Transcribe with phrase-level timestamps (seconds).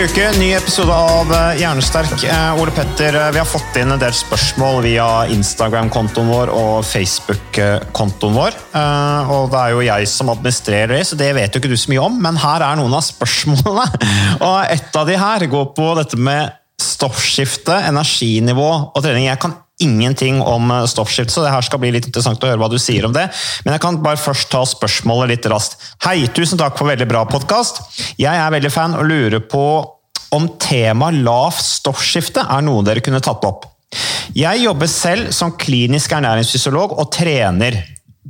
[0.00, 2.22] Uke, ny episode av eh, Hjernesterk.
[2.24, 6.86] Eh, Ole Petter, eh, vi har fått inn en del spørsmål via Instagram-kontoen vår og
[6.88, 8.56] Facebook-kontoen vår.
[9.34, 11.92] Og det er jo jeg som administrerer det, så det vet jo ikke du så
[11.92, 12.16] mye om.
[12.24, 14.08] Men her er noen av spørsmålene.
[14.48, 19.28] Og et av de her går på dette med stoffskifte, energinivå og trening.
[19.28, 22.60] Jeg kan ingenting om stoffskift, stoffskifte, så det her skal bli litt interessant å høre
[22.60, 23.26] hva du sier om det.
[23.64, 25.78] Men jeg kan bare først ta spørsmålet litt raskt.
[26.04, 27.82] Hei, tusen takk for veldig bra podkast.
[28.20, 29.64] Jeg er veldig fan og lurer på
[30.36, 33.66] om temaet lavt stoffskifte er noe dere kunne tatt opp.
[34.36, 37.80] Jeg jobber selv som klinisk ernæringsfysiolog og trener.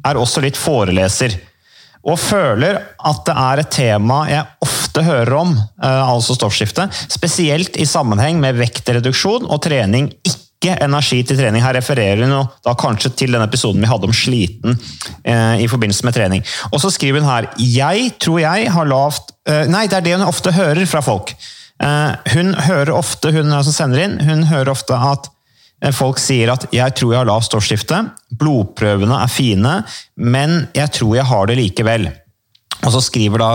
[0.07, 1.37] Er også litt foreleser.
[2.09, 6.89] Og føler at det er et tema jeg ofte hører om, eh, altså stoffskifte.
[7.13, 11.63] Spesielt i sammenheng med vektreduksjon og trening, ikke energi til trening.
[11.65, 14.77] Her refererer hun da kanskje til den episoden vi hadde om sliten
[15.25, 16.45] eh, i forbindelse med trening.
[16.73, 20.17] Og så skriver hun her Jeg tror jeg har lavt eh, Nei, det er det
[20.19, 21.33] hun ofte hører fra folk.
[21.81, 25.33] Eh, hun hører ofte, hun som sender inn, hun hører ofte at
[25.81, 29.85] Eh, Folk sier at 'jeg tror jeg har lavt stoffskifte', blodprøvene er fine,
[30.17, 32.11] men jeg tror jeg har det likevel.
[32.85, 33.53] Og så skriver da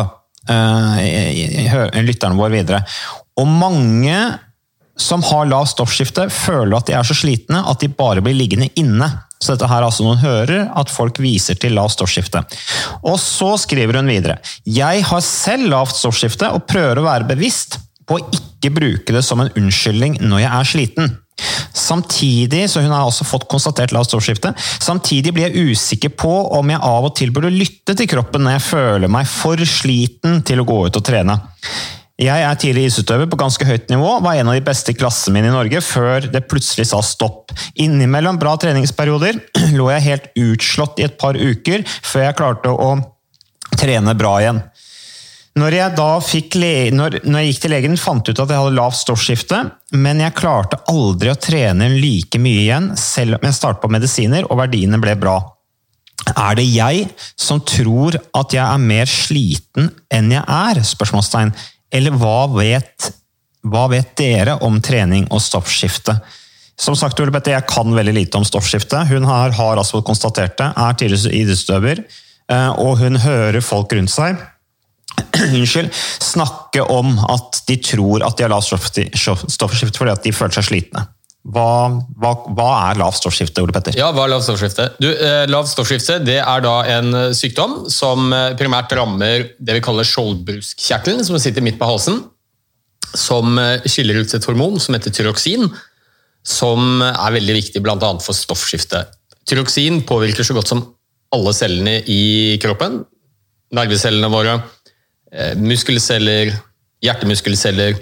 [0.49, 2.83] uh, lytteren vår videre.
[3.37, 4.39] Og mange
[4.95, 8.69] som har lavt stoffskifte, føler at de er så slitne at de bare blir liggende
[8.79, 9.09] inne.
[9.41, 12.41] Så dette her er altså noen hører at folk viser til lavt stoffskifte.
[13.03, 14.39] Og så skriver hun videre.
[14.63, 19.23] Jeg har selv lavt stoffskifte og prøver å være bevisst på å ikke bruke det
[19.25, 21.13] som en unnskyldning når jeg er sliten.
[21.75, 26.71] Samtidig, så hun har også fått konstatert lavt stoffskifte, samtidig blir jeg usikker på om
[26.71, 30.63] jeg av og til burde lytte til kroppen når jeg føler meg for sliten til
[30.63, 31.35] å gå ut og trene.
[32.15, 35.35] Jeg er tidlig isutøver på ganske høyt nivå, var en av de beste i klassen
[35.35, 37.51] min i Norge før det plutselig sa stopp.
[37.75, 39.41] Innimellom bra treningsperioder
[39.75, 42.93] lå jeg helt utslått i et par uker før jeg klarte å
[43.75, 44.63] trene bra igjen.
[45.59, 48.99] Når jeg, når, når jeg gikk til legen, fant jeg ut at jeg hadde lavt
[48.99, 49.59] stoffskifte,
[49.95, 54.47] men jeg klarte aldri å trene like mye igjen, selv om jeg startet på medisiner
[54.49, 55.37] og verdiene ble bra.
[56.35, 57.05] Er det jeg
[57.39, 60.81] som tror at jeg er mer sliten enn jeg er?
[60.83, 61.53] spørsmålstegn.
[61.95, 63.11] Eller hva vet,
[63.63, 66.17] hva vet dere om trening og stoffskifte?
[66.75, 69.05] Som sagt, Ole Petter, jeg kan veldig lite om stoffskifte.
[69.07, 72.03] Hun har, har altså konstatert det, er tidligere idrettsutøver,
[72.51, 74.41] eh, og hun hører folk rundt seg
[75.55, 75.91] unnskyld,
[76.23, 80.67] snakke om at de tror at de har lavt stoffskifte fordi at de føler seg
[80.67, 81.05] slitne.
[81.45, 83.93] Hva, hva, hva er lavt stoffskifte, Ole Petter?
[83.99, 84.87] Ja, hva er lavt stoffskifte?
[84.97, 89.75] Du, eh, lavt stoffskifte det er da en eh, sykdom som eh, primært rammer det
[89.77, 92.23] vi kaller skjoldbruskkjertelen, som sitter midt på halsen.
[93.13, 95.69] Som eh, skiller ut et hormon som heter tyroksin,
[96.45, 98.11] som er veldig viktig bl.a.
[98.25, 99.03] for stoffskifte.
[99.45, 100.81] Tyroksin påvirker så godt som
[101.35, 103.03] alle cellene i kroppen.
[103.75, 104.59] Nervecellene våre,
[105.59, 106.53] muskelceller,
[107.03, 107.97] hjertemuskelceller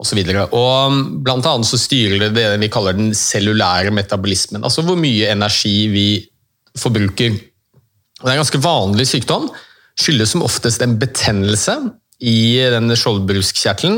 [0.00, 0.20] osv.
[0.24, 4.64] Blant annet så styrer det det vi kaller den cellulære metabolismen.
[4.64, 6.08] Altså hvor mye energi vi
[6.78, 7.36] forbruker.
[8.20, 9.50] Og det er en ganske vanlig sykdom.
[10.00, 11.76] Skyldes som oftest en betennelse
[12.24, 13.96] i denne skjoldbruskkjertelen,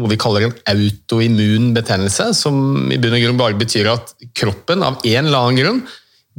[0.00, 4.82] noe vi kaller en autoimmun betennelse, som i bunn og grunn bare betyr at kroppen
[4.84, 5.82] av en eller annen grunn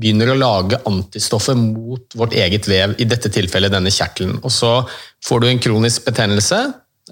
[0.02, 4.40] begynner å lage antistoffer mot vårt eget vev, i dette tilfellet denne kjertelen.
[4.42, 4.80] Og så
[5.24, 6.62] får du en kronisk betennelse,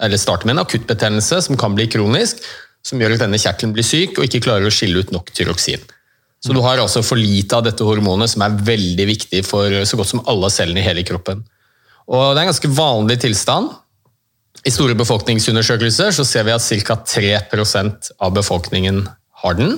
[0.02, 2.44] eller starter med en akuttbetennelse som kan bli kronisk,
[2.86, 5.82] som gjør at denne kjertelen blir syk og ikke klarer å skille ut nok tyroksin.
[6.40, 10.00] Så du har altså for lite av dette hormonet, som er veldig viktig for så
[10.00, 11.44] godt som alle cellene i hele kroppen.
[12.08, 13.74] Og Det er en ganske vanlig tilstand.
[14.68, 16.96] I store befolkningsundersøkelser så ser vi at ca.
[16.96, 19.04] 3% av befolkningen
[19.44, 19.78] har den.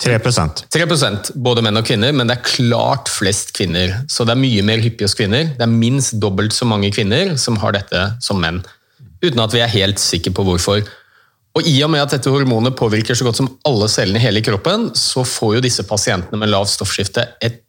[0.00, 3.98] 3% 3% både menn og kvinner, men det er klart flest kvinner.
[4.08, 5.50] Så det er mye mer hyppig hos kvinner.
[5.58, 8.62] Det er minst dobbelt så mange kvinner som har dette som menn.
[9.24, 10.84] Uten at vi er helt sikre på hvorfor.
[11.58, 14.42] Og I og med at dette hormonet påvirker så godt som alle cellene i hele
[14.44, 17.64] kroppen, så får jo disse pasientene med lavt stoffskifte et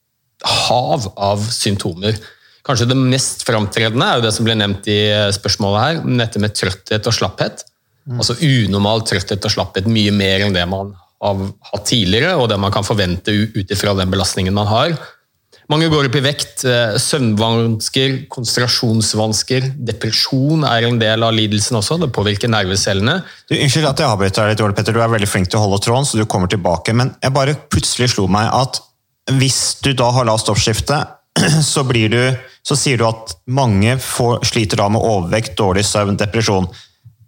[0.46, 2.18] hav av symptomer.
[2.66, 5.00] Kanskje det mest framtredende er jo det som ble nevnt i
[5.34, 7.66] spørsmålet her, dette med trøtthet og slapphet.
[8.18, 12.58] Altså unormal trøtthet og slapphet, mye mer enn det man har hatt tidligere, og det
[12.62, 14.94] man kan forvente ut ifra den belastningen man har.
[15.72, 16.66] Mange går opp i vekt.
[16.68, 22.00] eh, Søvnvansker, konsentrasjonsvansker, depresjon er en del av lidelsen også.
[22.02, 23.22] Det påvirker nervecellene.
[23.48, 24.98] Du, unnskyld at jeg avbryter deg litt, Ole Petter.
[24.98, 26.96] Du er veldig flink til å holde tråden, så du kommer tilbake.
[26.98, 28.82] Men jeg bare plutselig slo meg at
[29.32, 31.00] hvis du da har lavt stoffskifte,
[31.72, 32.22] så, du,
[32.68, 36.68] så sier du at mange får, sliter da med overvekt, dårlig søvn, depresjon.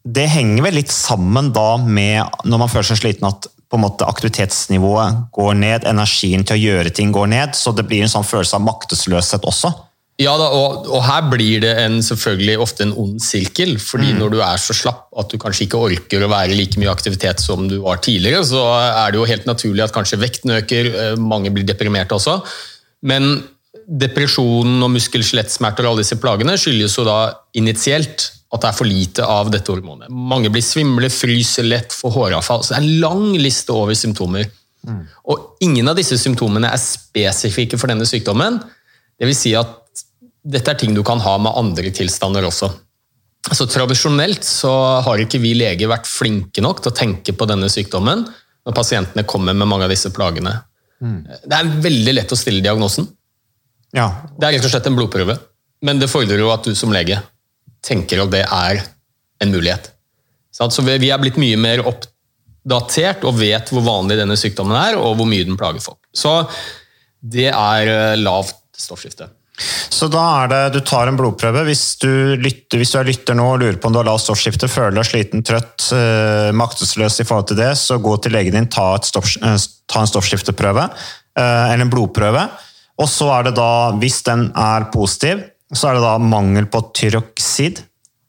[0.04, 3.88] Det henger vel litt sammen da med, når man føler seg sliten, at på en
[3.88, 8.12] måte aktivitetsnivået går ned, energien til å gjøre ting går ned, så det blir en
[8.12, 9.74] sånn følelse av maktesløshet også.
[10.22, 13.80] Ja, da, og, og her blir det en, selvfølgelig ofte en ond sirkel.
[13.82, 14.20] fordi Mm.
[14.20, 17.42] når du er så slapp at du kanskje ikke orker å være like mye aktivitet
[17.42, 21.16] som du var tidligere, så er det jo helt naturlig at kanskje vekten øker, eh,
[21.18, 22.44] mange blir deprimerte også.
[23.02, 23.42] Men
[23.90, 28.90] depresjonen og muskel-skjelettsmerter og alle disse plagene skyldes jo da initielt at det er for
[28.90, 30.12] lite av dette hormonet.
[30.14, 32.62] Mange blir svimle, fryser lett, får håravfall.
[32.62, 34.46] Så det er en lang liste over symptomer.
[35.32, 38.60] Og ingen av disse symptomene er spesifikke for denne sykdommen.
[39.18, 39.80] Det vil si at
[40.44, 42.70] dette er ting du kan ha med andre tilstander også.
[43.52, 44.72] Så Tradisjonelt så
[45.04, 48.26] har ikke vi leger vært flinke nok til å tenke på denne sykdommen
[48.64, 50.54] når pasientene kommer med mange av disse plagene.
[51.44, 53.10] Det er veldig lett å stille diagnosen.
[53.94, 54.08] Ja,
[54.40, 55.36] Det er rett og slett en blodprøve.
[55.84, 57.20] Men det fordrer jo at du som lege
[57.84, 58.82] tenker at det er
[59.44, 59.92] en mulighet.
[60.54, 65.18] Så vi er blitt mye mer oppdatert og vet hvor vanlig denne sykdommen er, og
[65.20, 66.02] hvor mye den plager folk.
[66.14, 66.44] Så
[67.24, 69.30] det er eh, lavt stoffskifte.
[69.94, 71.62] Så da er det, du tar en blodprøve.
[71.68, 74.26] Hvis du, lytter, hvis du er lytter nå og lurer på om du har lavt
[74.26, 78.58] stoffskifte, føler deg sliten, trøtt, eh, maktesløs i forhold til det, så gå til legen
[78.58, 79.58] din, ta, stoff, eh,
[79.90, 80.90] ta en stoffskifteprøve,
[81.34, 82.44] eller en blodprøve.
[83.02, 83.70] Og så er det da,
[84.02, 85.42] hvis den er positiv,
[85.74, 87.84] så er det da mangel på tyroksid.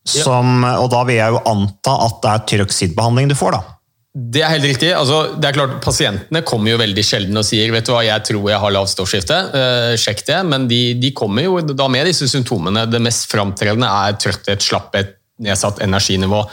[0.04, 3.74] Som, Og da vil jeg jo anta at det er tyroksidbehandling du får, da.
[4.14, 4.92] Det er helt riktig.
[4.94, 8.22] Altså, det er klart, Pasientene kommer jo veldig sjelden og sier vet du hva, jeg
[8.28, 9.38] tror jeg har lavt stoffskifte.
[9.58, 10.36] Eh, sjekk det.
[10.46, 12.84] Men de, de kommer jo da med disse symptomene.
[12.86, 16.44] Det mest framtredende er trøtthet, slapphet, nedsatt energinivå.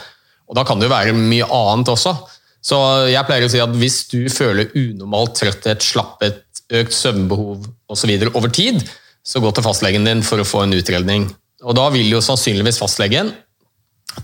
[0.48, 2.16] Og Da kan det jo være mye annet også.
[2.62, 2.78] Så
[3.10, 6.42] jeg pleier å si at hvis du føler unormal trøtthet, slapphet,
[6.72, 8.12] økt søvnbehov osv.
[8.32, 8.82] over tid,
[9.22, 11.28] så gå til fastlegen din for å få en utredning.
[11.62, 13.32] Og Da vil jo sannsynligvis fastlegen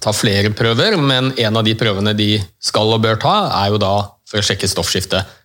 [0.02, 3.80] ta flere prøver, men en av de prøvene de skal og bør ta, er jo
[3.80, 3.94] da
[4.28, 5.36] for å sjekke stoffskiftet.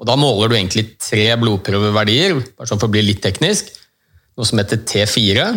[0.00, 3.68] Og Da måler du egentlig tre blodprøveverdier, bare sånn for å bli litt teknisk.
[4.38, 5.50] Noe som heter T4,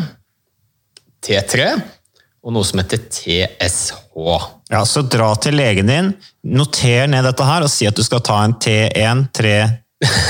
[1.25, 1.69] T3
[2.45, 3.95] og noe som heter TSH.
[4.69, 6.11] Ja, Så dra til legen din,
[6.43, 9.55] noter ned dette her og si at du skal ta en T1, 3,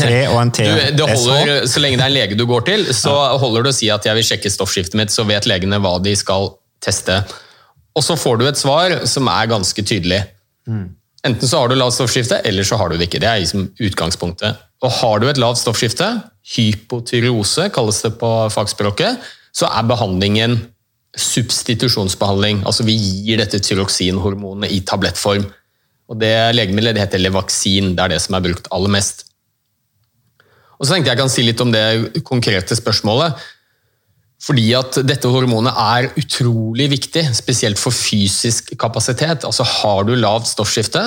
[0.01, 2.85] 3 og en Du, det holder, så lenge det er en lege du går til,
[2.95, 5.97] så holder det å si at jeg vil sjekke stoffskiftet mitt, så vet legene hva
[6.03, 7.21] de skal teste.
[7.95, 10.21] Og så får du et svar som er ganske tydelig.
[11.25, 13.21] Enten så har du lavt stoffskifte, eller så har du det ikke.
[13.23, 14.61] Det er liksom utgangspunktet.
[14.85, 16.09] Og har du et lavt stoffskifte,
[16.55, 19.23] hypotyreose kalles det på fagspråket,
[19.55, 20.59] så er behandlingen
[21.15, 22.65] substitusjonsbehandling.
[22.67, 25.47] Altså vi gir dette tyroksinhormonet i tablettform.
[26.11, 27.93] Og det legemiddelet det heter Levaksin.
[27.95, 29.25] Det er det som er brukt aller mest.
[30.79, 33.37] Og så tenkte jeg kan si litt om det konkrete spørsmålet.
[34.45, 39.47] Fordi at dette hormonet er utrolig viktig, spesielt for fysisk kapasitet.
[39.47, 41.01] Altså Har du lavt stoffskifte,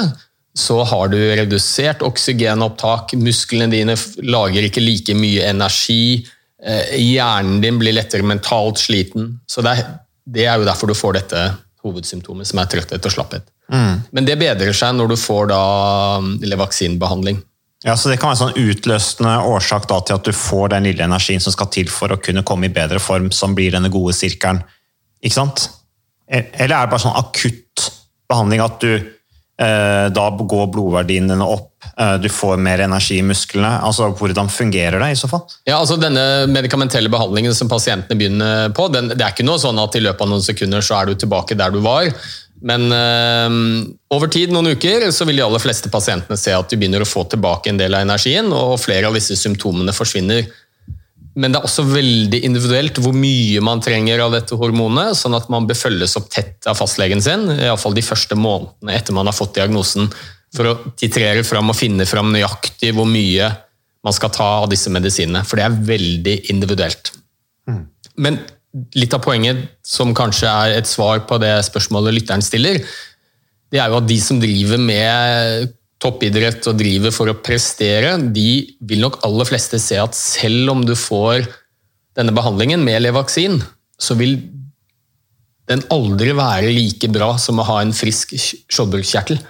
[0.58, 3.94] så har du redusert oksygenopptak, musklene dine
[4.26, 6.26] lager ikke like mye energi,
[6.64, 9.36] eh, hjernen din blir lettere mentalt sliten.
[9.46, 9.92] Så det er,
[10.26, 11.44] det er jo derfor du får dette
[11.84, 13.46] hovedsymptomet, som er trøtthet og slapphet.
[14.10, 15.62] Men det bedrer seg når du får da
[16.42, 17.38] Levaksin-behandling.
[17.86, 20.88] Ja, så Det kan være en sånn utløsende årsak da, til at du får den
[20.88, 23.90] lille energien som skal til for å kunne komme i bedre form, som blir denne
[23.92, 24.64] gode sirkelen.
[25.22, 25.68] Ikke sant?
[26.26, 27.86] E- Eller er det bare sånn akutt
[28.28, 33.26] behandling at du eh, da går blodverdiene dine opp, eh, du får mer energi i
[33.26, 33.70] musklene?
[33.86, 35.46] Altså, Hvordan fungerer det i så fall?
[35.66, 39.78] Ja, altså Denne medikamentelle behandlingen som pasientene begynner på, den, det er ikke noe sånn
[39.82, 42.10] at i løpet av noen sekunder så er du tilbake der du var.
[42.60, 43.58] Men øh,
[44.14, 47.08] over tid, noen uker, så vil de aller fleste pasientene se at de begynner å
[47.08, 50.48] få tilbake en del av energien, og flere av disse symptomene forsvinner.
[51.38, 55.46] Men det er også veldig individuelt hvor mye man trenger av dette hormonet, sånn at
[55.52, 59.36] man bør følges opp tett av fastlegen sin, iallfall de første månedene etter man har
[59.36, 60.10] fått diagnosen.
[60.48, 63.50] for å titrere fram og finne fram nøyaktig hvor mye
[64.00, 65.42] man skal ta av disse medisinene.
[65.44, 67.10] For det er veldig individuelt.
[68.16, 68.38] Men
[68.98, 72.82] litt av poenget, som kanskje er et svar på det spørsmålet lytteren stiller,
[73.72, 78.50] det er jo at de som driver med toppidrett og driver for å prestere, de
[78.86, 81.48] vil nok aller fleste se at selv om du får
[82.18, 83.58] denne behandlingen med Levaksin,
[83.98, 84.38] så vil
[85.68, 89.40] den aldri være like bra som å ha en frisk skjoldbruskkjertel.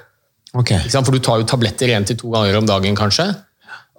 [0.59, 0.89] Okay.
[0.89, 3.29] For du tar jo tabletter én til to ganger om dagen, kanskje.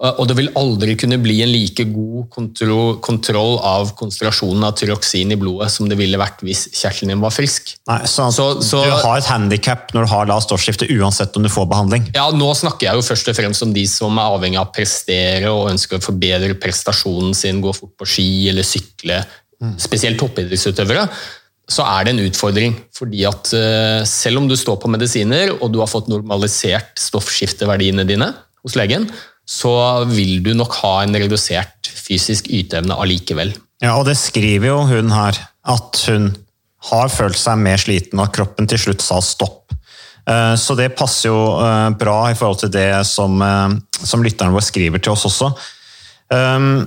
[0.00, 5.34] Og det vil aldri kunne bli en like god kontro kontroll av konsentrasjonen av tyroksin
[5.34, 7.74] i blodet som det ville vært hvis kjertelen din var frisk.
[7.90, 11.42] Nei, så, Så- så- du har et handikap når du har lavt stoffskifte, uansett om
[11.44, 12.08] du får behandling.
[12.14, 14.72] Ja, Nå snakker jeg jo først og fremst om de som er avhengig av å
[14.72, 19.20] prestere og ønsker å forbedre prestasjonen sin, gå fort på ski eller sykle,
[19.76, 21.10] spesielt toppidrettsutøvere,
[21.68, 22.74] så er det en utfordring.
[22.96, 28.06] Fordi at eh, selv om du står på medisiner og du har fått normalisert stoffskifteverdiene
[28.08, 28.32] dine
[28.64, 29.10] hos legen,
[29.50, 29.72] så
[30.06, 33.50] vil du nok ha en redusert fysisk yteevne allikevel.
[33.82, 36.30] Ja, og det skriver jo hun her, at hun
[36.90, 39.74] har følt seg mer sliten, og at kroppen til slutt sa stopp.
[40.28, 44.54] Eh, Så det passer jo eh, bra i forhold til det som, eh, som lytteren
[44.54, 45.50] vår skriver til oss også.
[46.30, 46.86] Um,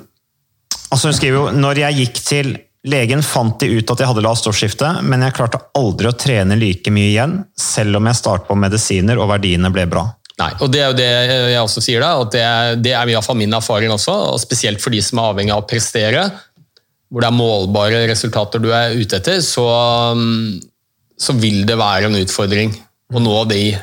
[0.88, 2.53] altså hun skriver jo, når jeg gikk til
[2.88, 6.55] legen fant de ut at jeg hadde lavt stoffskifte, men jeg klarte aldri å trene
[6.60, 10.05] like mye igjen, selv om jeg startet på medisiner og verdiene ble bra.
[10.41, 11.09] Nei, og Det er jo det
[11.53, 12.45] jeg også sier, da, at det
[12.87, 14.15] det er hvert fall min erfaring også.
[14.33, 16.23] og Spesielt for de som er avhengig av å prestere,
[17.13, 19.67] hvor det er målbare resultater du er ute etter, så,
[21.21, 22.73] så vil det være en utfordring
[23.13, 23.75] å nå de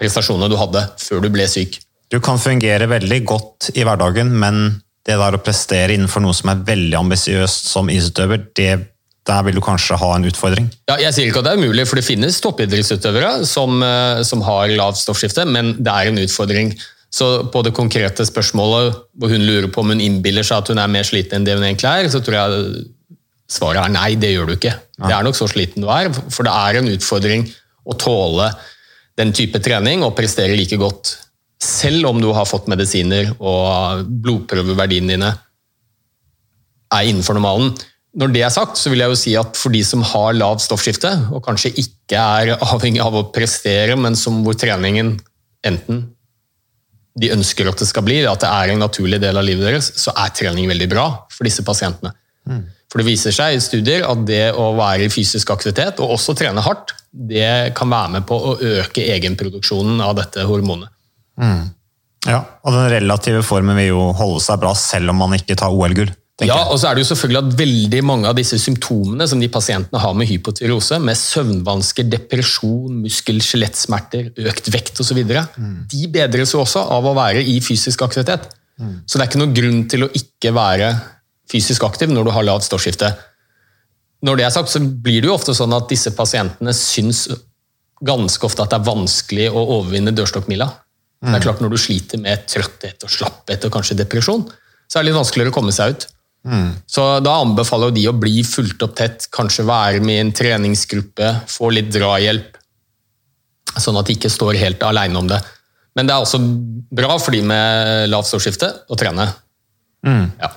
[0.00, 1.78] prestasjonene du hadde før du ble syk.
[2.10, 6.50] Du kan fungere veldig godt i hverdagen, men det der å prestere innenfor noe som
[6.50, 8.88] er veldig ambisiøst som isutøver, det-
[9.28, 10.70] der vil du kanskje ha en utfordring.
[10.88, 14.40] Ja, jeg sier ikke at det er umulig, for det finnes toppidrettsutøvere som, eh, som
[14.46, 16.72] har lavt stoffskifte, men det er en utfordring.
[17.10, 20.78] Så på det konkrete spørsmålet hvor hun lurer på om hun innbiller seg at hun
[20.78, 22.84] er mer sliten enn det hun egentlig er, så tror jeg
[23.50, 24.76] svaret er nei, det gjør du ikke.
[25.00, 27.48] Det er nok så sliten du er, for det er en utfordring
[27.90, 28.46] å tåle
[29.18, 31.16] den type trening og prestere like godt,
[31.60, 35.32] selv om du har fått medisiner og blodprøveverdiene dine
[36.94, 37.74] er innenfor normalen.
[38.18, 40.58] Når det er sagt, så vil jeg jo si at for de som har lav
[40.62, 45.14] stoffskifte, og kanskje ikke er avhengig av å prestere, men som hvor treningen
[45.66, 46.08] enten
[47.20, 49.90] de ønsker at det skal bli, at det er en naturlig del av livet deres,
[49.98, 52.14] så er trening veldig bra for disse pasientene.
[52.90, 56.34] For det viser seg i studier at det å være i fysisk aktivitet, og også
[56.38, 60.90] trene hardt, det kan være med på å øke egenproduksjonen av dette hormonet.
[62.28, 65.72] Ja, og den relative formen vil jo holde seg bra selv om man ikke tar
[65.72, 66.10] OL-gull.
[66.40, 66.68] Ja, jeg.
[66.72, 70.00] og så er det jo selvfølgelig at veldig mange av disse symptomene som de pasientene
[70.00, 75.20] har med hypotyreose, med søvnvansker, depresjon, muskel-skjelettsmerter, økt vekt osv.,
[75.90, 78.48] de bedres jo også av å være i fysisk aktivitet.
[78.80, 80.94] Så det er ikke noen grunn til å ikke være
[81.50, 83.10] fysisk aktiv når du har lavt stoffskifte.
[84.24, 87.26] Når det er sagt, så blir det jo ofte sånn at disse pasientene syns
[88.00, 90.68] ganske ofte at det er vanskelig å overvinne dørstokkmila.
[91.20, 94.46] Det er klart Når du sliter med trøtthet og slapphet og kanskje depresjon,
[94.88, 96.06] så er det litt vanskeligere å komme seg ut.
[96.88, 101.34] Så da anbefaler de å bli fulgt opp tett, kanskje være med i en treningsgruppe,
[101.50, 102.56] få litt drahjelp,
[103.76, 105.40] sånn at de ikke står helt alene om det.
[105.98, 106.40] Men det er også
[106.96, 109.28] bra for de med lavt stoffskifte å trene.
[110.40, 110.50] Ja.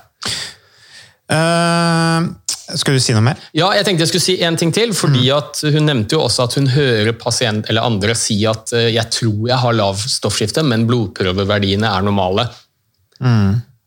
[1.34, 2.32] Uh,
[2.78, 3.40] skal du si noe mer?
[3.56, 6.48] Ja, jeg tenkte jeg skulle si en ting til, fordi at hun nevnte jo også
[6.48, 10.64] at hun hører pasient eller andre si at eh, jeg tror jeg har lav stoffskifte,
[10.66, 12.48] men blodprøveverdiene er normale.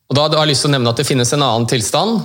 [0.06, 2.24] Og da har jeg lyst til å nevne at det finnes en annen tilstand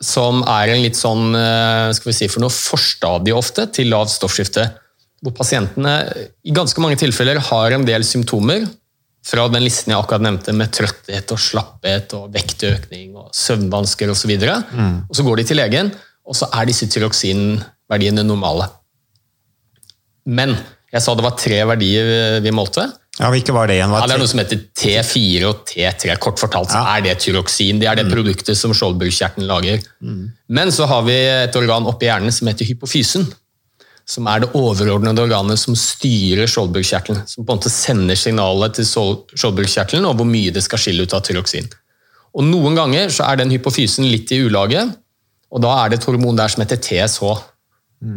[0.00, 4.14] som er en litt sånn eh, skal vi si for noe forstadie ofte til lavt
[4.14, 4.64] stoffskifte,
[5.20, 5.94] hvor pasientene
[6.40, 8.64] i ganske mange tilfeller har en del symptomer
[9.26, 14.32] fra den listen jeg akkurat nevnte, med trøtthet og slapphet og vektøkning og søvnvansker osv.
[14.32, 15.90] Og, så og så går de til legen,
[16.24, 18.70] og så er disse tyroksinverdiene normale.
[20.24, 20.56] Men
[20.90, 22.88] jeg sa det var tre verdier vi målte.
[23.20, 23.92] Ja, Hvilke var det igjen?
[23.92, 26.14] Ja, det er noe som heter T4 og T3.
[26.24, 27.80] Kort fortalt så er det tyroksin.
[27.82, 29.82] Det er det produktet som skjoldbruskkjertelen lager.
[30.48, 33.28] Men så har vi et organ oppi hjernen som heter hypofysen.
[34.08, 37.20] Som er det overordnede organet som styrer skjoldbruskkjertelen.
[37.28, 41.14] Som på en måte sender signalet til skjoldbruskkjertelen om hvor mye det skal skille ut
[41.14, 41.68] av tyroksin.
[42.34, 44.86] Og Noen ganger så er den hypofysen litt i ulage,
[45.50, 47.36] og da er det et hormon der som heter TSH.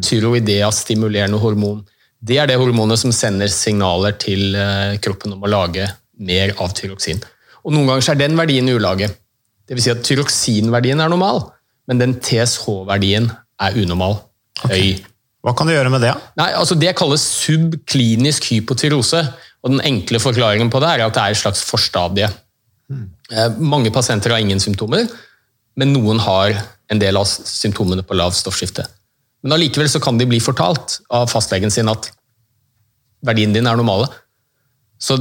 [0.05, 1.81] Tyroidea stimulerende hormon.
[2.23, 5.89] Det er det hormonet som sender signaler til eh, kroppen om å lage
[6.23, 7.19] mer av tyroksin.
[7.63, 9.17] Og Noen ganger er den verdien ulaget.
[9.63, 9.67] Dvs.
[9.67, 11.41] Det vil si at tyroksinverdien er normal,
[11.87, 13.29] men den TSH-verdien
[13.63, 14.21] er unormal.
[14.63, 15.01] Høy.
[15.43, 16.13] Hva kan du gjøre med det?
[16.39, 19.23] Nei, altså Det kalles subklinisk hypotyrose.
[19.63, 22.29] Og Den enkle forklaringen på det er at det er et slags forstadie.
[22.91, 23.07] Mm.
[23.63, 25.07] Mange pasienter har ingen symptomer,
[25.79, 26.55] men noen har
[26.91, 28.85] en del av symptomene på lav stoffskifte.
[29.43, 32.09] Men allikevel så kan de bli fortalt av fastlegen sin at
[33.27, 34.07] verdien din er normale.
[34.99, 35.17] Så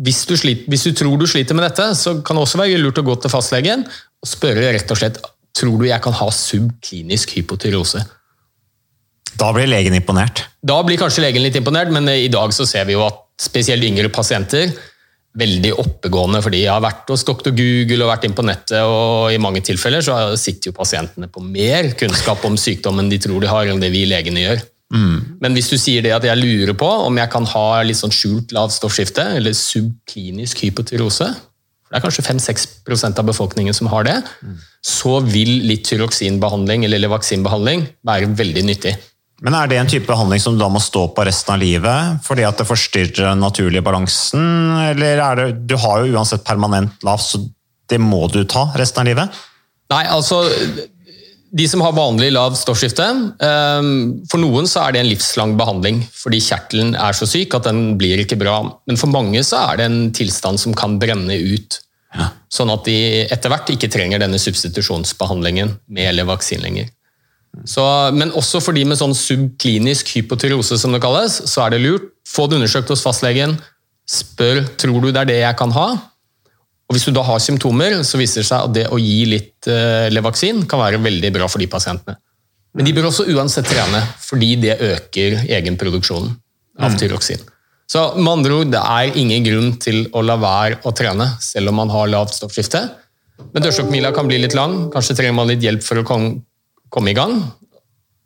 [0.00, 2.80] hvis du, sliter, hvis du tror du sliter med dette, så kan det også være
[2.80, 5.20] lurt å gå til fastlegen og spørre rett og slett
[5.56, 8.04] tror du jeg kan ha subklinisk hypotyreose.
[9.40, 10.44] Da blir legen imponert.
[10.62, 13.84] Da blir kanskje legen litt imponert, men i dag så ser vi jo at spesielt
[13.86, 14.74] yngre pasienter
[15.38, 19.30] veldig oppegående, fordi jeg har vært hos doktor Google og vært inn på nettet, og
[19.30, 23.50] i mange tilfeller så sitter jo pasientene på mer kunnskap om sykdommen de tror de
[23.50, 24.64] har, enn det vi legene gjør.
[25.38, 28.10] Men hvis du sier det at jeg lurer på om jeg kan ha litt sånn
[28.10, 34.04] skjult lavt stoffskifte, eller subklinisk hypotyrose, for det er kanskje 5-6% av befolkningen som har
[34.06, 34.16] det,
[34.82, 38.96] så vil litt tyroksinbehandling eller vaksinbehandling være veldig nyttig.
[39.40, 42.20] Men er det en type behandling som du da må stå på resten av livet
[42.26, 44.44] fordi at det forstyrrer den naturlige balansen,
[44.90, 47.40] eller er det Du har jo uansett permanent lavt, så
[47.90, 49.40] det må du ta resten av livet?
[49.90, 50.44] Nei, altså
[51.50, 53.06] De som har vanlig lav stoffskifte,
[53.42, 53.88] eh,
[54.30, 57.96] for noen så er det en livslang behandling fordi kjertelen er så syk at den
[57.98, 58.60] blir ikke bra.
[58.86, 61.80] Men for mange så er det en tilstand som kan brenne ut.
[62.50, 66.88] Sånn at de etter hvert ikke trenger denne substitusjonsbehandlingen med eller vaksin lenger.
[67.66, 67.82] Så,
[68.14, 72.06] men også for de med sånn subklinisk hypotyrose, som det kalles, så er det lurt.
[72.28, 73.56] Få det undersøkt hos fastlegen.
[74.10, 75.88] Spør tror du det er det jeg kan ha.
[76.90, 79.68] Og Hvis du da har symptomer, så viser det seg at det å gi litt
[79.70, 82.16] uh, Levaksin kan være veldig bra for de pasientene.
[82.74, 86.34] Men de bør også uansett trene, fordi det øker egenproduksjonen
[86.82, 87.42] av tyroksin.
[87.90, 91.72] Så med andre ord, det er ingen grunn til å la være å trene, selv
[91.72, 92.84] om man har lavt stoffskifte.
[93.50, 96.06] Men dørstokkmila kan bli litt lang, kanskje trenger man litt hjelp for å
[96.92, 97.38] komme i gang.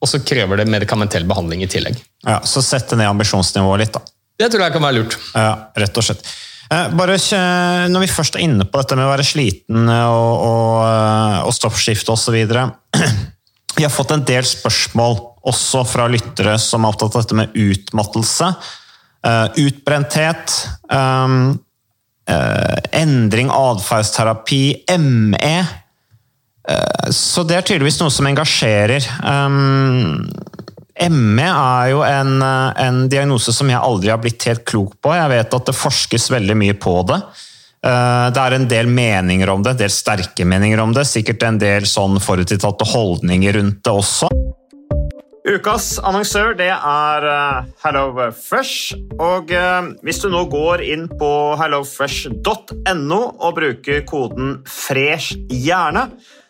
[0.05, 1.97] Og så krever det medikamentell behandling i tillegg.
[2.27, 4.03] Ja, Så sette ned ambisjonsnivået litt, da.
[4.39, 5.15] Det tror jeg kan være lurt.
[5.33, 6.25] Ja, rett og slett.
[6.73, 7.17] Eh, Bare
[7.89, 11.55] Når vi først er inne på dette med å være sliten og, og, eh, og
[11.55, 12.41] stoppskifte osv.
[13.77, 15.17] Vi har fått en del spørsmål
[15.51, 18.53] også fra lyttere som er opptatt av dette med utmattelse.
[19.25, 20.55] eh, Utbrenthet.
[20.91, 21.37] eh,
[22.29, 25.57] eh, Endring, atferdsterapi, ME.
[26.69, 29.05] Eh, Så det er tydeligvis noe som engasjerer.
[31.11, 35.15] ME er jo en, eh, en diagnose som jeg aldri har blitt helt klok på.
[35.15, 37.23] Jeg vet at det forskes veldig mye på det.
[37.85, 41.05] Eh, Det er en del meninger om det, en del sterke meninger om det.
[41.05, 44.29] Sikkert en del sånn forutinntatte holdninger rundt det også.
[45.47, 48.95] Ukas annonsør det er HelloFresh.
[49.21, 49.49] Og
[50.03, 56.09] hvis du nå går inn på hellofresh.no og bruker koden 'fresh hjerne',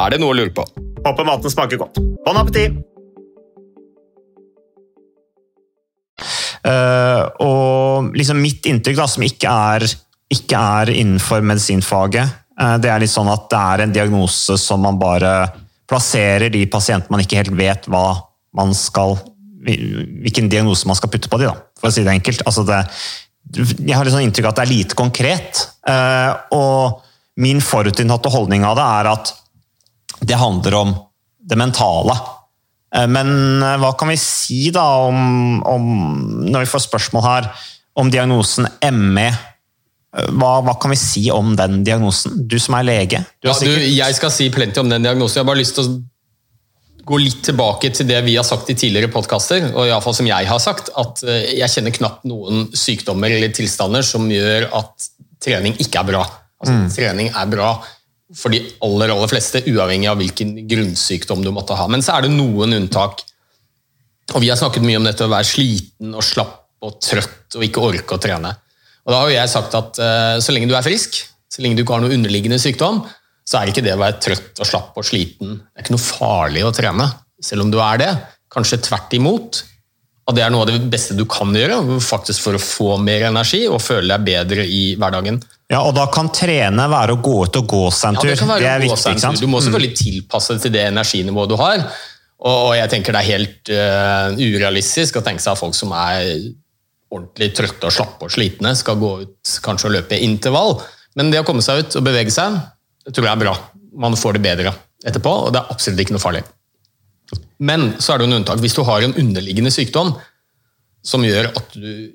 [0.00, 0.64] Er det noe å lure på?
[1.04, 2.00] Håper maten smaker godt.
[2.24, 2.78] Bon appétit!
[6.62, 9.84] Uh, og liksom mitt inntrykk, da, som ikke er,
[10.30, 14.84] ikke er innenfor medisinfaget, uh, det er litt sånn at det er en diagnose som
[14.86, 15.32] man bare
[15.90, 18.06] plasserer de pasientene man ikke helt vet hva
[18.56, 19.18] man skal
[19.62, 22.46] hvilken diagnose man skal putte på de, da, for å si det enkelt.
[22.46, 22.80] Altså det,
[23.82, 25.66] jeg har litt sånn inntrykk av at det er lite konkret.
[25.86, 27.02] Uh, Og
[27.42, 29.34] min forutinntatte holdning av det er at
[30.22, 30.94] det handler om
[31.48, 32.16] det mentale.
[32.94, 35.88] Eh, Men eh, hva kan vi si da om, om
[36.48, 37.48] Når vi får spørsmål her
[37.98, 42.46] om diagnosen ME, eh, hva, hva kan vi si om den diagnosen?
[42.48, 43.20] Du som er lege.
[43.42, 45.40] Du Ja, du, jeg skal si plenty om den diagnosen.
[45.40, 46.00] Jeg har bare lyst til å
[47.02, 50.14] gå litt tilbake til det vi har sagt i tidligere podkaster, og i alle fall
[50.14, 55.08] som jeg har sagt, at jeg kjenner knapt noen sykdommer eller tilstander som gjør at
[55.42, 56.20] trening ikke er bra.
[56.62, 57.72] Altså, Trening er bra
[58.36, 61.86] for de aller, aller fleste, uavhengig av hvilken grunnsykdom du måtte ha.
[61.90, 63.24] Men så er det noen unntak.
[64.32, 67.66] Og Vi har snakket mye om dette å være sliten og slapp og trøtt og
[67.66, 68.54] ikke orke å trene.
[69.02, 71.18] Og Da har jo jeg sagt at eh, så lenge du er frisk,
[71.52, 73.02] så lenge du ikke har noe underliggende sykdom,
[73.44, 76.04] så er ikke det å være trøtt og slapp og sliten det er ikke noe
[76.04, 77.08] farlig å trene.
[77.42, 78.10] Selv om du er det.
[78.52, 79.64] Kanskje tvert imot.
[80.30, 83.26] Og det er noe av det beste du kan gjøre, faktisk for å få mer
[83.26, 85.40] energi og føle deg bedre i hverdagen.
[85.72, 88.40] Ja, og da kan trene være å gå ut og gå seg en Ja, det
[88.42, 89.40] kan være det er å gå viktig, ikke sant?
[89.40, 91.84] Du må selvfølgelig tilpasse det til det energinivået du har.
[92.42, 95.94] Og og jeg tenker det er helt uh, urealistisk å tenke seg at folk som
[95.94, 96.26] er
[97.12, 100.78] ordentlig trøtte og slappe og slitne, skal gå ut kanskje og løpe intervall.
[101.18, 102.56] Men det å komme seg ut og bevege seg,
[103.04, 103.54] det tror jeg er bra.
[104.02, 104.72] Man får det bedre
[105.04, 106.42] etterpå, og det er absolutt ikke noe farlig.
[107.62, 108.60] Men så er det jo en unntak.
[108.64, 110.14] Hvis du har en underliggende sykdom
[111.06, 112.12] som gjør at du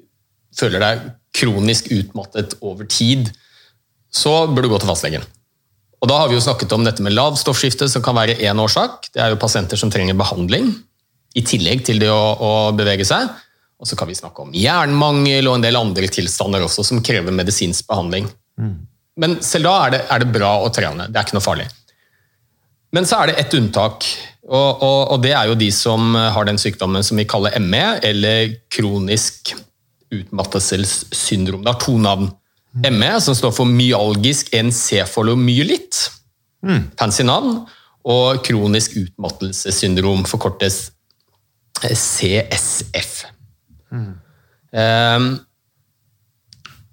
[0.57, 3.29] føler deg kronisk utmattet over tid,
[4.13, 5.25] så bør du gå til fastlegen.
[5.97, 8.59] Og Da har vi jo snakket om dette med lavt stoffskifte, som kan være én
[8.61, 9.09] årsak.
[9.13, 10.69] Det er jo pasienter som trenger behandling,
[11.37, 13.29] i tillegg til det å, å bevege seg.
[13.77, 17.33] Og så kan vi snakke om jernmangel og en del andre tilstander også, som krever
[17.33, 18.29] medisinsk behandling.
[19.17, 21.09] Men selv da er det, er det bra å trene.
[21.09, 21.67] Det er ikke noe farlig.
[22.95, 24.05] Men så er det ett unntak,
[24.47, 27.99] og, og, og det er jo de som har den sykdommen som vi kaller ME,
[28.05, 29.53] eller kronisk
[30.13, 31.65] utmattelsessyndrom.
[31.65, 32.29] Det har to navn.
[32.85, 36.03] ME, som står for myalgisk encefalomyelitt,
[36.99, 37.63] fancy navn,
[38.07, 40.87] og kronisk utmattelsessyndrom, forkortes
[41.81, 42.57] CSF.
[42.57, 43.25] CSF.
[44.73, 45.27] Um,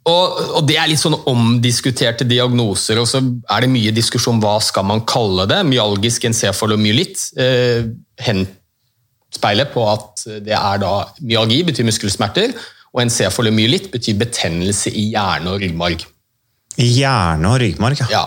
[0.04, 4.58] og, og Det er litt sånn omdiskuterte diagnoser, og så er det mye diskusjon hva
[4.62, 5.62] skal man kalle det.
[5.64, 7.88] Myalgisk encefalomyelitt eh,
[8.20, 10.92] henspeiler på at det er da
[11.24, 12.52] myalgi betyr muskelsmerter,
[12.94, 16.04] og encefalomyelitt betyr betennelse i hjerne og ryggmarg.
[16.78, 18.08] I Hjerne og ryggmarg, ja.
[18.10, 18.24] Ja.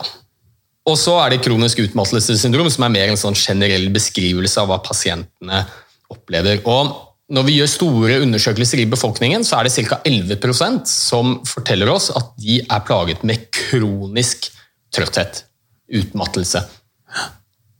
[0.87, 4.77] Og så er det kronisk utmattelsessyndrom, som er mer en sånn generell beskrivelse av hva
[4.83, 5.65] pasientene
[6.13, 6.61] opplever.
[6.63, 6.93] Og
[7.35, 9.99] når vi gjør store undersøkelser i befolkningen, så er det ca.
[10.07, 14.47] 11% som forteller oss at de er plaget med kronisk
[14.95, 15.43] trøtthet.
[15.91, 16.63] Utmattelse.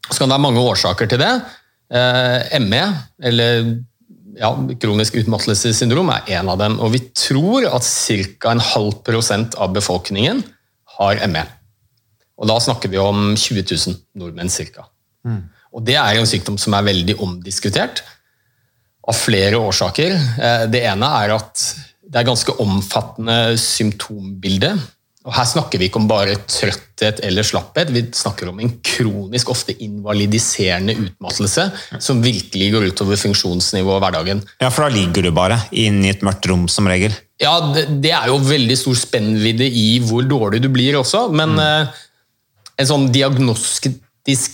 [0.07, 1.31] Så kan det være mange årsaker til det.
[1.95, 2.83] Eh, ME,
[3.23, 3.71] eller
[4.37, 6.79] ja, kronisk utmattelsessyndrom, er en av dem.
[6.83, 8.51] Og vi tror at ca.
[8.53, 10.43] en halv prosent av befolkningen
[10.97, 11.43] har ME.
[12.37, 14.85] Og da snakker vi om 20 000 nordmenn ca.
[15.73, 18.03] Og det er en sykdom som er veldig omdiskutert
[19.07, 20.13] av flere årsaker.
[20.15, 21.63] Eh, Det ene er at
[22.07, 24.77] det er ganske omfattende symptombilde.
[25.27, 29.51] Og her snakker vi ikke om bare trøtthet eller slapphet, vi snakker om en kronisk,
[29.51, 31.65] ofte invalidiserende utmattelse
[31.99, 34.43] som virkelig går utover funksjonsnivået i hverdagen.
[34.63, 37.15] Ja, for da ligger du bare inn i et mørkt rom som regel.
[37.43, 41.99] Ja, det, er jo veldig stor spennvidde i hvor dårlig du blir også, men eh,
[42.79, 44.03] en sånn diagnostisk,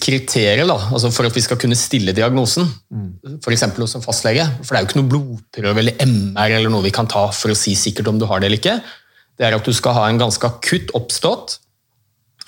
[0.04, 2.68] kriterium da, altså for at vi skal kunne stille diagnosen,
[3.40, 3.64] f.eks.
[3.78, 4.44] hos en fastlege.
[4.62, 7.54] For det er jo ikke noe blodprøve eller MR eller noe vi kan ta for
[7.54, 8.76] å si sikkert om du har det eller ikke.
[9.38, 11.58] Det er at du skal ha en ganske akutt oppstått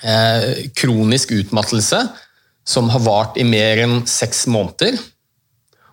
[0.02, 2.04] eh, kronisk utmattelse
[2.66, 4.98] som har vart i mer enn seks måneder,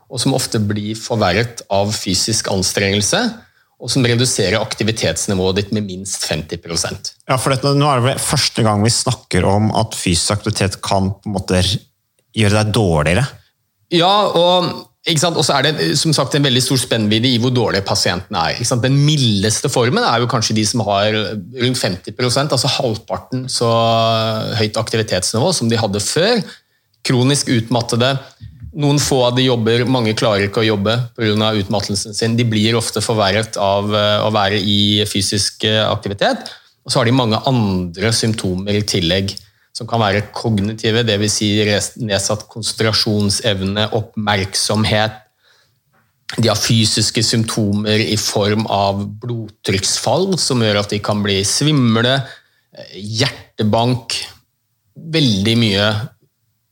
[0.10, 3.22] og som ofte blir forverret av fysisk anstrengelse,
[3.84, 8.22] og som reduserer aktivitetsnivået ditt med minst 50% Ja, for dette, Nå er det vel
[8.22, 11.60] første gang vi snakker om at fysisk aktivitet kan på en måte
[12.34, 13.26] gjøre deg dårligere.
[13.94, 14.70] Ja, og?
[15.04, 18.62] Og så er det som sagt en veldig stor spennvidde i hvor dårlige pasientene er.
[18.80, 23.68] Den mildeste formen er jo kanskje de som har rundt 50% altså halvparten så
[24.56, 26.40] høyt aktivitetsnivå som de hadde før.
[27.04, 28.14] Kronisk utmattede.
[28.80, 31.52] Noen få av de jobber, mange klarer ikke å jobbe pga.
[31.60, 32.38] utmattelsen sin.
[32.40, 36.48] De blir ofte forverret av eh, å være i fysisk eh, aktivitet.
[36.84, 39.36] Og så har de mange andre symptomer i tillegg
[39.74, 41.34] som kan være kognitive, dvs.
[41.34, 41.50] Si
[42.06, 45.20] nedsatt konsentrasjonsevne, oppmerksomhet.
[46.38, 52.22] De har fysiske symptomer i form av blodtrykksfall, som gjør at de kan bli svimle,
[52.94, 54.22] hjertebank
[54.94, 55.86] Veldig mye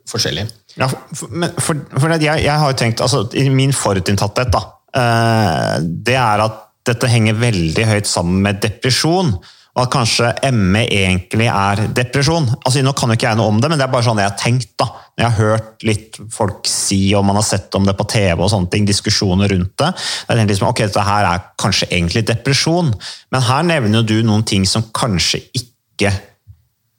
[0.05, 0.43] forskjellig.
[0.77, 4.61] Ja, for, for, for jeg, jeg, har jo tenkt, altså, Min forutinntatthet da,
[4.93, 9.33] eh, det er at dette henger veldig høyt sammen med depresjon
[9.71, 12.49] og at kanskje ME egentlig er depresjon.
[12.59, 14.27] Altså, Nå kan jo ikke jeg noe om det, men det er bare sånn jeg
[14.27, 14.73] har tenkt.
[14.81, 14.89] da.
[15.19, 18.51] Jeg har hørt litt folk si, og man har sett om det på TV, og
[18.51, 19.91] sånne ting, diskusjoner rundt det.
[20.27, 22.91] Jeg tenkte liksom, ok, Dette her er kanskje egentlig depresjon,
[23.31, 26.11] men her nevner du noen ting som kanskje ikke,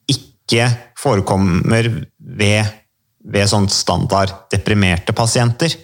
[0.08, 0.68] ikke
[1.02, 2.72] forekommer ved,
[3.20, 5.76] ved sånn standard deprimerte pasienter.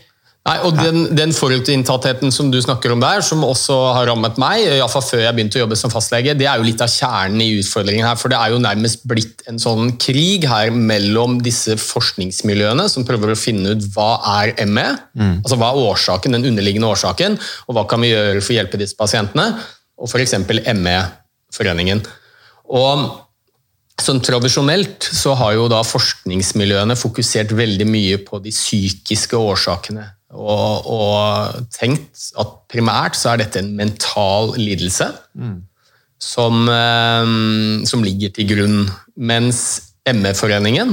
[0.49, 4.65] Nei, og Den, den forutinntattheten som du snakker om der, som også har rammet meg,
[4.65, 7.43] i fall før jeg begynte å jobbe som fastlege, det er jo litt av kjernen
[7.45, 8.17] i utfordringen her.
[8.17, 13.35] For det er jo nærmest blitt en sånn krig her mellom disse forskningsmiljøene som prøver
[13.35, 15.37] å finne ut hva er ME, mm.
[15.43, 17.37] altså hva er årsaken, den underliggende årsaken,
[17.69, 19.51] og hva kan vi gjøre for å hjelpe disse pasientene,
[19.99, 20.39] og f.eks.
[20.49, 22.05] ME-foreningen.
[22.73, 23.09] Og
[23.99, 30.05] Sånn Tradisjonelt så har jo da forskningsmiljøene fokusert veldig mye på de psykiske årsakene
[30.37, 35.55] og, og, tenkt at primært så er dette en mental lidelse mm.
[36.21, 37.31] som, eh,
[37.89, 38.83] som, ligger til grunn.
[39.17, 39.63] Mens
[40.09, 40.93] ME-foreningen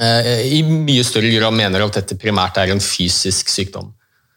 [0.00, 3.92] eh, i mye større grad mener at dette primært er en fysisk sykdom.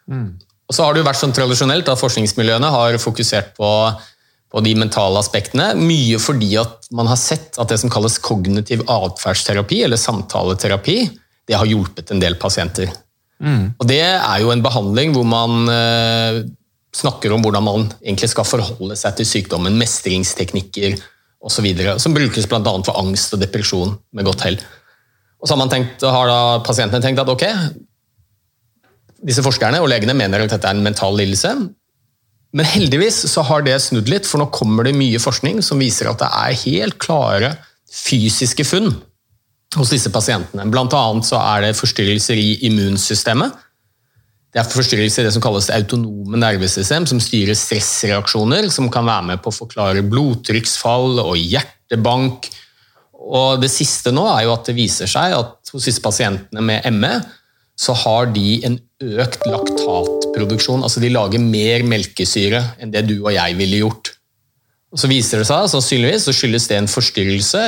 [0.06, 0.36] Mm.
[0.68, 3.72] Og så har det jo vært sånn tradisjonelt at Forskningsmiljøene har fokusert på,
[4.52, 8.84] på de mentale aspektene, mye fordi at man har sett at det som kalles kognitiv
[8.92, 11.00] atferdsterapi, eller samtaleterapi,
[11.48, 12.92] det har hjulpet en del pasienter.
[13.44, 13.74] Mm.
[13.78, 16.40] Og Det er jo en behandling hvor man eh,
[16.96, 20.98] snakker om hvordan man egentlig skal forholde seg til sykdommen, mestringsteknikker
[21.46, 21.68] osv.,
[22.02, 22.62] som brukes bl.a.
[22.64, 24.58] for angst og depresjon med godt hell.
[25.38, 27.46] Og så har, man tenkt, har da pasientene tenkt at ok,
[29.28, 31.54] disse forskerne og legene mener at dette er en mental lidelse.
[32.58, 36.10] Men heldigvis så har det snudd litt, for nå kommer det mye forskning som viser
[36.10, 37.54] at det er helt klare
[37.88, 38.92] fysiske funn
[39.76, 40.68] hos disse pasientene.
[40.72, 43.56] Blant annet så er det forstyrrelser i immunsystemet.
[44.54, 49.34] Det er forstyrrelser i det som kalles autonome nervesystem, som styrer stressreaksjoner, som kan være
[49.34, 52.48] med på å forklare blodtrykksfall og hjertebank.
[53.28, 56.88] Og Det siste nå er jo at det viser seg at hos disse pasientene med
[56.96, 57.18] ME
[57.78, 60.82] så har de en økt laktatproduksjon.
[60.82, 64.17] Altså de lager mer melkesyre enn det du og jeg ville gjort.
[64.96, 67.64] Så viser det seg sannsynligvis så skyldes det en forstyrrelse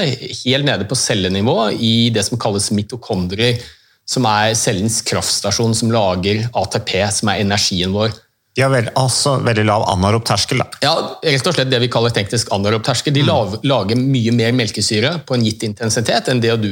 [0.46, 3.60] helt nede på cellenivå i det som kalles mitokondrier,
[4.08, 8.16] som er cellens kraftstasjon som lager ATP, som er energien vår.
[8.56, 10.64] De har vel, altså veldig lav anarob terskel?
[10.64, 10.80] da?
[10.84, 13.14] Ja, rett og slett det vi kaller teknisk anarob terskel.
[13.16, 13.60] De mm.
[13.68, 16.72] lager mye mer melkesyre på en gitt intensitet enn det du,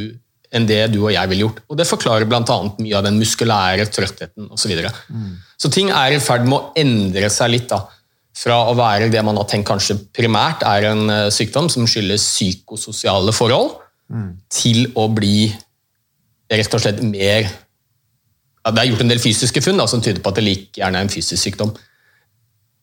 [0.55, 1.62] enn det du og jeg ville gjort.
[1.67, 2.57] Og Det forklarer bl.a.
[2.79, 4.63] mye av den muskulære trøttheten osv.
[4.63, 4.95] Så, videre.
[5.12, 5.38] mm.
[5.60, 7.69] så ting er i ferd med å endre seg litt.
[7.75, 7.83] da
[8.38, 12.26] fra å være det man har tenkt kanskje primært er en eh, sykdom som skyldes
[12.36, 13.73] psykososiale forhold,
[14.13, 14.30] mm.
[14.54, 15.50] til å bli
[16.54, 20.21] rett og slett mer ja, Det er gjort en del fysiske funn da, som tyder
[20.23, 21.71] på at det like gjerne er en fysisk sykdom.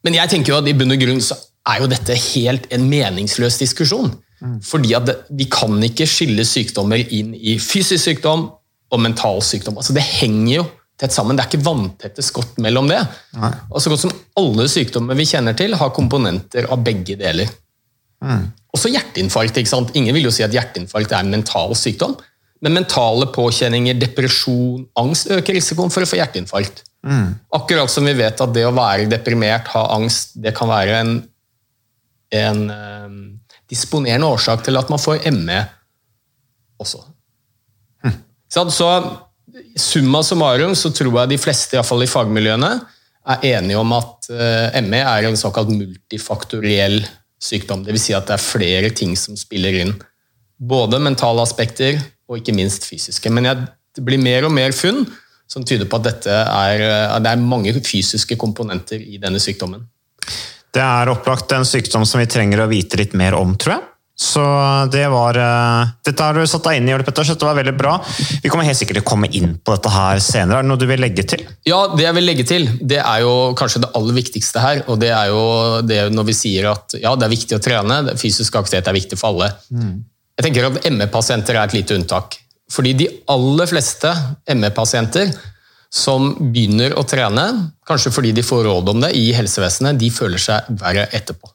[0.05, 1.37] Men jeg tenker jo at i bunn og grunn så
[1.69, 4.15] er jo dette helt en meningsløs diskusjon.
[4.41, 4.59] Mm.
[4.65, 8.49] Fordi at det, Vi kan ikke skille sykdommer inn i fysisk sykdom
[8.93, 9.77] og mental sykdom.
[9.77, 10.65] Altså Det henger jo
[11.01, 11.37] tett sammen.
[11.37, 13.01] Det er ikke vanntette skott mellom det.
[13.39, 13.51] Nei.
[13.71, 17.51] Og så godt som alle sykdommer vi kjenner til, har komponenter av begge deler.
[18.25, 18.47] Mm.
[18.75, 19.59] Også hjerteinfarkt.
[19.61, 19.93] ikke sant?
[19.99, 22.17] Ingen vil jo si at hjerteinfarkt er en mental sykdom.
[22.65, 26.85] Men mentale påkjenninger, depresjon, angst øker risikoen for å få hjerteinfarkt.
[27.05, 27.35] Mm.
[27.59, 31.15] Akkurat som vi vet at det å være deprimert, ha angst, det kan være en,
[32.33, 33.19] en um,
[33.69, 35.61] disponerende årsak til at man får ME
[36.81, 37.03] også.
[38.07, 38.17] Mm.
[38.49, 38.89] Så
[39.79, 42.73] summa summarum så tror jeg de fleste, iallfall i fagmiljøene,
[43.35, 46.99] er enige om at eh, ME er en såkalt multifaktoriell
[47.41, 47.85] sykdom.
[47.87, 48.09] Dvs.
[48.09, 49.95] Si at det er flere ting som spiller inn.
[50.61, 51.97] Både mentale aspekter
[52.29, 53.33] og ikke minst fysiske.
[53.33, 55.05] Men det blir mer og mer funn
[55.51, 56.85] som tyder på at er,
[57.21, 59.85] det er mange fysiske komponenter i denne sykdommen.
[60.75, 63.85] Det er opplagt en sykdom som vi trenger å vite litt mer om, tror jeg.
[64.15, 64.43] Så
[64.95, 67.57] det var eh, Dette har du satt deg inn i, Ole Petter, så dette var
[67.59, 67.97] veldig bra.
[68.45, 70.61] Vi kommer helt sikkert til å komme inn på dette her senere.
[70.61, 71.43] Er det noe du vil legge til?
[71.67, 74.85] Ja, det jeg vil legge til, det er jo kanskje det aller viktigste her.
[74.87, 75.43] Og det er jo
[75.83, 79.19] det når vi sier at ja, det er viktig å trene, fysisk aktivitet er viktig
[79.19, 79.51] for alle.
[79.75, 79.97] Mm.
[80.39, 82.39] Jeg tenker at ME-pasienter er et lite unntak.
[82.71, 84.15] Fordi de aller fleste
[84.55, 85.35] ME-pasienter
[85.95, 87.45] som begynner å trene,
[87.87, 91.54] kanskje fordi de får råd om det i helsevesenet, de føler seg verre etterpå.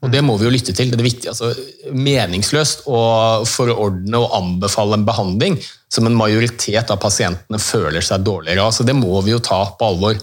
[0.00, 0.88] Og det må vi jo lytte til.
[0.88, 1.50] Det er viktig, altså,
[1.92, 3.00] meningsløst å
[3.48, 5.58] forordne og anbefale en behandling
[5.92, 8.72] som en majoritet av pasientene føler seg dårligere av.
[8.72, 10.16] Så det må vi jo ta på alvor.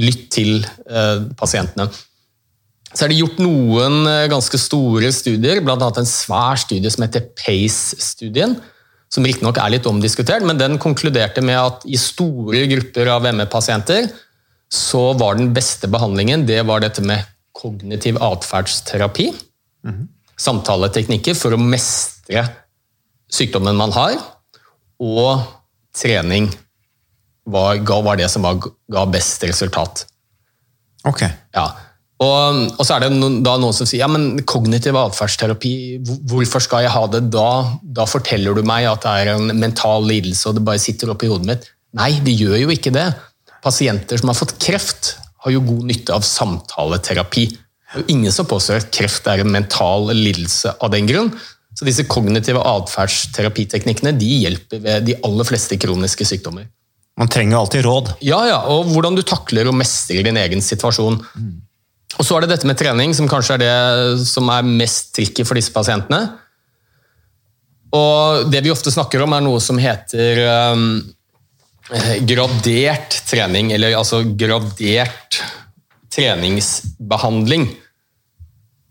[0.00, 1.90] Lytt til eh, pasientene.
[2.92, 5.76] Så er det gjort noen eh, ganske store studier, bl.a.
[5.76, 8.56] en svær studie som heter PACE-studien.
[9.12, 14.08] Som riktignok er litt omdiskutert, men den konkluderte med at i store grupper av ME-pasienter
[14.72, 19.32] så var den beste behandlingen det var dette med kognitiv atferdsterapi.
[19.84, 20.08] Mm -hmm.
[20.38, 22.48] Samtaleteknikker for å mestre
[23.30, 24.18] sykdommen man har.
[25.00, 25.42] Og
[25.94, 26.50] trening
[27.44, 30.06] var, var det som var, ga best resultat.
[31.04, 31.24] Ok.
[31.54, 31.66] Ja.
[32.22, 35.74] Og, og, så er det noen, da noen som sier ja, men kognitiv atferdsterapi,
[36.30, 37.48] hvorfor skal jeg ha det da?
[37.82, 41.30] Da forteller du meg at det er en mental lidelse og det bare sitter oppi
[41.32, 41.66] hodet mitt.
[41.98, 43.08] Nei, det gjør jo ikke det.
[43.64, 47.46] Pasienter som har fått kreft, har jo god nytte av samtaleterapi.
[47.52, 51.32] Det er jo ingen som påstår at kreft er en mental lidelse av den grunn.
[51.72, 56.68] Så disse kognitive atferdsterapiteknikkene de hjelper ved de aller fleste kroniske sykdommer.
[57.20, 58.12] Man trenger jo alltid råd.
[58.24, 61.18] Ja, ja, og hvordan du takler og mestrer din egen situasjon.
[61.36, 61.52] Mm.
[62.18, 65.44] Og Så er det dette med trening, som kanskje er det som er mest tricky
[65.48, 66.26] for disse pasientene.
[67.92, 70.40] Og Det vi ofte snakker om, er noe som heter
[70.72, 71.02] um,
[72.28, 75.40] gradert trening, eller altså gradert
[76.12, 77.68] treningsbehandling.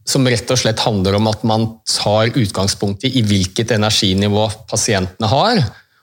[0.07, 5.61] Som rett og slett handler om at man tar utgangspunkt i hvilket energinivå pasientene har,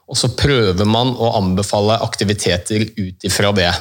[0.08, 3.72] og så prøver man å anbefale aktiviteter ut ifra det.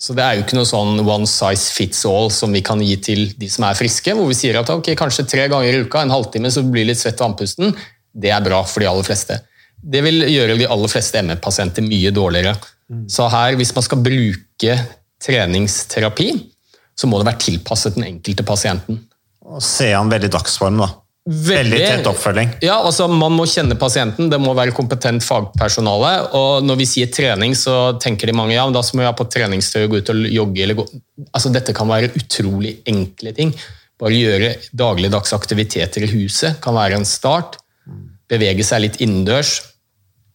[0.00, 2.96] Så Det er jo ikke noe sånn one size fits all som vi kan gi
[3.04, 6.00] til de som er friske, hvor vi sier at okay, kanskje tre ganger i uka,
[6.00, 7.74] en halvtime, så blir litt svett og andpusten.
[8.12, 9.36] Det er bra for de aller fleste.
[9.82, 12.56] Det vil gjøre de aller fleste ME-pasienter mye dårligere.
[12.90, 13.04] Mm.
[13.08, 14.78] Så her, hvis man skal bruke
[15.20, 16.32] treningsterapi,
[16.98, 19.04] så må det være tilpasset den enkelte pasienten.
[19.50, 20.90] Og se an veldig dagsform, da.
[21.30, 22.52] Veldig, veldig tett oppfølging.
[22.64, 26.12] Ja, altså Man må kjenne pasienten, det må være kompetent fagpersonale.
[26.36, 29.12] og Når vi sier trening, så tenker de mange ja, men da må vi ha
[29.16, 30.62] på treningstøy og gå ut og jogge.
[30.64, 30.86] eller gå.
[31.30, 33.52] Altså Dette kan være utrolig enkle ting.
[34.00, 37.60] Bare gjøre dagligdags aktiviteter i huset kan være en start.
[37.84, 38.06] Mm.
[38.32, 39.58] Bevege seg litt innendørs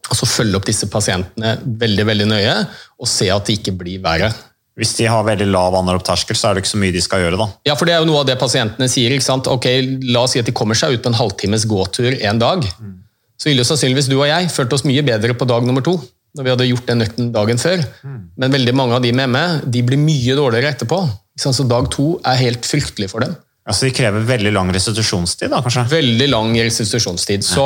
[0.10, 2.58] og så følge opp disse pasientene veldig veldig nøye
[3.00, 4.30] og se at det ikke blir verre.
[4.76, 7.38] Hvis de har veldig lav aneropp-terskel, så er det ikke så mye de skal gjøre.
[7.40, 7.48] da.
[7.70, 9.14] Ja, for Det er jo noe av det pasientene sier.
[9.16, 9.48] ikke sant?
[9.48, 9.66] Ok,
[10.04, 12.66] La oss si at de kommer seg ut på en halvtimes gåtur en dag.
[12.82, 12.98] Mm.
[13.40, 15.96] Så ville sannsynligvis du og jeg følt oss mye bedre på dag nummer to.
[16.36, 17.80] når vi hadde gjort den økten dagen før.
[18.04, 18.20] Mm.
[18.36, 20.98] Men veldig mange av de med meg de blir mye dårligere etterpå.
[21.40, 23.38] Så dag to er helt fryktelig for dem.
[23.66, 25.50] Altså De krever veldig lang restitusjonstid?
[25.50, 25.88] da, kanskje?
[25.90, 27.42] Veldig lang restitusjonstid.
[27.48, 27.64] Så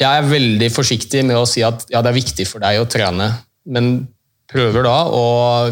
[0.00, 2.88] jeg er veldig forsiktig med å si at ja, det er viktig for deg å
[2.88, 3.28] trene,
[3.68, 4.08] men
[4.50, 5.24] prøver da å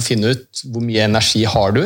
[0.05, 1.83] finne ut hvor mye energi har du.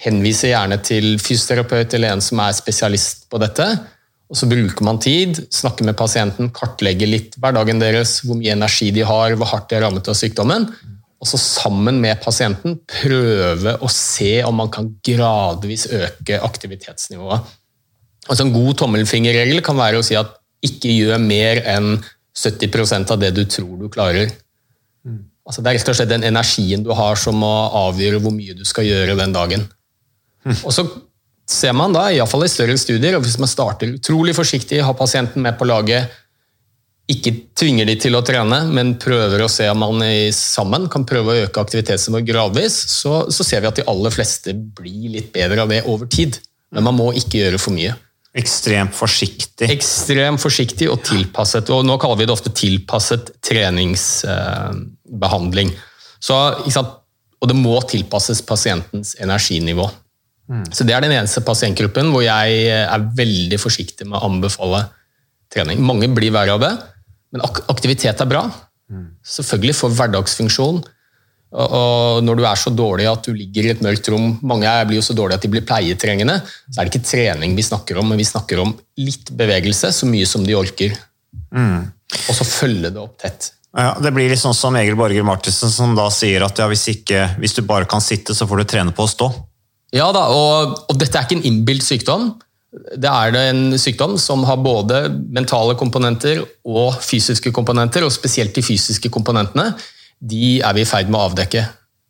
[0.00, 3.66] Henviser gjerne til fysioterapeut eller en som er spesialist på dette.
[4.26, 8.90] Og Så bruker man tid, snakker med pasienten, kartlegger litt hverdagen deres, hvor mye energi
[8.94, 10.66] de har, hvor hardt de er rammet av sykdommen.
[11.22, 17.54] Og så sammen med pasienten prøve å se om man kan gradvis øke aktivitetsnivået.
[18.26, 21.96] Altså En god tommelfingerregel kan være å si at ikke gjør mer enn
[22.36, 24.32] 70% av det du tror du klarer.
[25.06, 25.24] Mm.
[25.46, 27.52] Altså, det er rett og slett den energien du har som må
[27.86, 29.66] avgjøre hvor mye du skal gjøre den dagen.
[30.46, 30.58] Mm.
[30.62, 30.86] Og så
[31.46, 35.44] ser man da, iallfall i større studier, og hvis man starter utrolig forsiktig, har pasienten
[35.44, 36.10] med på laget,
[37.06, 40.02] ikke tvinger de til å trene, men prøver å se om man
[40.34, 44.56] sammen kan prøve å øke aktivitetsnivået gradvis, så, så ser vi at de aller fleste
[44.56, 46.40] blir litt bedre av det over tid.
[46.74, 47.94] Men man må ikke gjøre for mye.
[48.36, 49.68] Ekstremt forsiktig.
[49.72, 51.70] Ekstremt forsiktig og tilpasset.
[51.72, 55.68] og Nå kaller vi det ofte tilpasset treningsbehandling.
[56.20, 56.34] Så,
[56.76, 59.90] og det må tilpasses pasientens energinivå.
[60.52, 60.64] Mm.
[60.70, 64.80] Så Det er den eneste pasientgruppen hvor jeg er veldig forsiktig med å anbefale
[65.52, 65.80] trening.
[65.82, 66.74] Mange blir verre av det,
[67.32, 68.50] Men aktivitet er bra.
[69.26, 70.84] Selvfølgelig for hverdagsfunksjon.
[71.54, 74.98] Og, når du er så dårlig at du ligger i et mørkt rom Mange blir
[74.98, 76.40] jo så dårlige at de blir pleietrengende.
[76.66, 80.08] Så er det ikke trening vi snakker om, men vi snakker om litt bevegelse, så
[80.10, 80.96] mye som de orker.
[81.54, 83.52] Og så følge det opp tett.
[83.76, 86.86] Ja, det blir litt sånn som Egil Borger Martinsen som da sier at ja, hvis,
[86.94, 89.30] ikke, hvis du bare kan sitte, så får du trene på å stå.
[89.94, 92.30] Ja da, og, og dette er ikke en innbilt sykdom.
[92.96, 98.56] Det er det en sykdom som har både mentale komponenter og fysiske komponenter, og spesielt
[98.56, 99.70] de fysiske komponentene.
[100.20, 101.64] De er vi i ferd med å avdekke.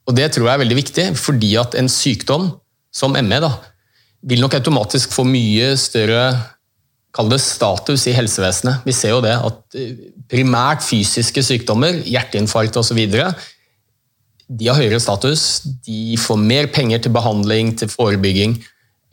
[0.07, 2.51] Og det tror jeg er veldig viktig, fordi at en sykdom
[2.95, 3.51] som ME da,
[4.27, 6.31] vil nok automatisk få mye større
[7.17, 8.85] kall det status i helsevesenet.
[8.87, 9.95] Vi ser jo det at eh,
[10.31, 13.01] primært fysiske sykdommer, hjerteinfarkt osv.,
[14.47, 15.65] de har høyere status.
[15.83, 18.53] De får mer penger til behandling, til forebygging,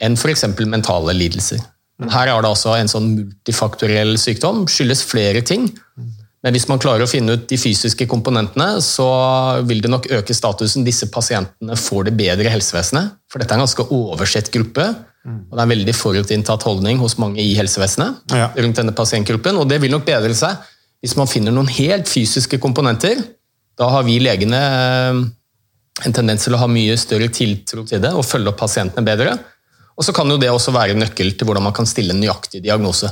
[0.04, 0.46] enn f.eks.
[0.62, 1.64] mentale lidelser.
[2.02, 5.72] Men her er det altså en sånn multifaktoriell sykdom, skyldes flere ting.
[6.44, 9.06] Men hvis man klarer å finne ut de fysiske komponentene, så
[9.64, 10.84] vil det nok øke statusen.
[10.84, 13.14] Disse pasientene får det bedre i helsevesenet.
[13.32, 14.89] For dette er en ganske oversett gruppe.
[15.24, 18.50] Og det er en veldig forutinntatt holdning hos mange i helsevesenet Ja.
[18.58, 19.56] rundt denne pasientgruppen.
[19.56, 20.58] Og det vil nok bedre seg
[21.04, 23.24] hvis man finner noen helt fysiske komponenter.
[23.80, 25.24] Da har vi legene eh,
[26.06, 29.38] en tendens til å ha mye større tiltro til det og følge opp pasientene bedre.
[29.96, 32.64] Og så kan jo det også være nøkkel til hvordan man kan stille en nøyaktig
[32.66, 33.08] diagnose.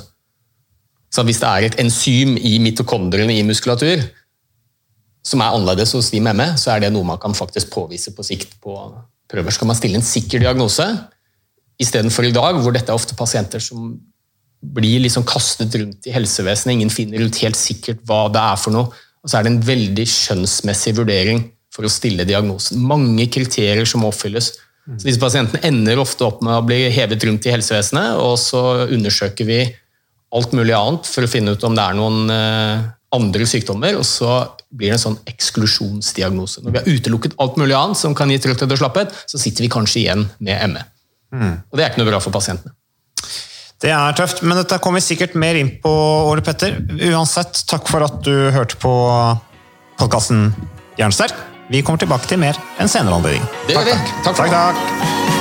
[1.11, 4.03] Så hvis det er et enzym i mitokondriene i muskulatur
[5.27, 8.13] som er annerledes hos de med ME, så er det noe man kan faktisk påvise
[8.15, 8.73] på sikt på
[9.29, 9.53] prøver.
[9.53, 10.87] Så kan man stille en sikker diagnose,
[11.81, 13.93] istedenfor i dag, hvor dette er ofte pasienter som
[14.61, 16.75] blir liksom kastet rundt i helsevesenet.
[16.75, 18.91] Ingen finner ut helt sikkert hva det er for noe.
[19.21, 21.43] Og så er det en veldig skjønnsmessig vurdering
[21.73, 22.81] for å stille diagnosen.
[22.85, 24.51] Mange kriterier som må oppfylles.
[24.97, 28.87] Så disse pasientene ender ofte opp med å bli hevet rundt i helsevesenet, og så
[28.89, 29.59] undersøker vi
[30.37, 34.05] alt mulig annet for å finne ut om det er noen eh, andre sykdommer, og
[34.07, 34.37] så
[34.71, 36.63] blir det en sånn eksklusjonsdiagnose.
[36.63, 39.67] Når vi har utelukket alt mulig annet som kan gi trøtthet og slapphet, så sitter
[39.67, 40.85] vi kanskje igjen med ME.
[41.71, 42.75] Og det er ikke noe bra for pasientene.
[43.81, 45.91] Det er tøft, men dette kommer vi sikkert mer inn på,
[46.29, 46.77] Ole Petter.
[47.09, 48.93] Uansett, takk for at du hørte på
[49.99, 50.51] podkasten
[51.01, 51.35] Jernsterk.
[51.71, 53.47] Vi kommer tilbake til mer en senere anledning.
[53.67, 54.01] Det gjør vi.
[54.27, 54.51] Takk takk.
[54.51, 55.40] takk, takk.